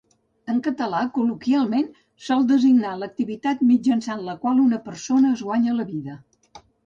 [0.51, 1.91] En català, col·loquialment,
[2.29, 6.17] sol designar l'activitat mitjançant la qual una persona es guanya la vida.